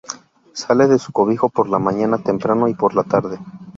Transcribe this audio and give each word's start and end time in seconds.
Sale 0.53 0.87
de 0.87 0.97
su 0.97 1.11
cobijo 1.11 1.47
por 1.49 1.69
la 1.69 1.77
mañana 1.77 2.17
temprano 2.23 2.67
y 2.67 2.73
por 2.73 2.95
la 2.95 3.03
tarde. 3.03 3.37